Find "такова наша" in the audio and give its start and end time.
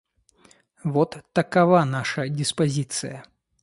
1.31-2.27